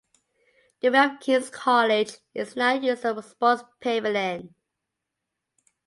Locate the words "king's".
1.19-1.51